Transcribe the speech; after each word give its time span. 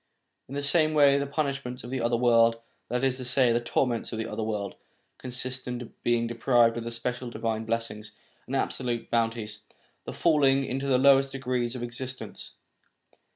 In 0.49 0.55
the 0.55 0.63
same 0.63 0.95
way 0.95 1.19
the 1.19 1.27
punishments 1.27 1.83
of 1.83 1.91
the 1.91 2.01
other 2.01 2.15
world, 2.17 2.59
that 2.89 3.03
is 3.03 3.17
to 3.17 3.23
say, 3.25 3.51
the 3.51 3.59
torments 3.61 4.11
of 4.11 4.17
the 4.17 4.25
other 4.25 4.41
world, 4.41 4.73
consist 5.19 5.67
in 5.67 5.93
being 6.01 6.25
deprived 6.25 6.75
of 6.75 6.83
the 6.85 6.89
special 6.89 7.29
divine 7.29 7.65
blessings 7.65 8.11
and 8.47 8.55
the 8.55 8.59
absolute 8.59 9.11
bounties, 9.11 9.61
and 10.07 10.15
fall 10.15 10.43
ing 10.43 10.63
into 10.63 10.87
the 10.87 10.97
lowest 10.97 11.33
degrees 11.33 11.75
of 11.75 11.83
existence. 11.83 12.53